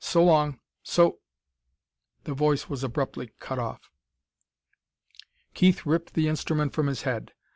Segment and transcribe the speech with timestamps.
[0.03, 0.59] So long!
[0.81, 1.19] So"
[2.23, 3.91] The voice was abruptly cut off.
[5.53, 7.33] Keith ripped the instrument from his head.